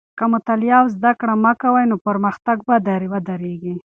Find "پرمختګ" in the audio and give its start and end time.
2.07-2.57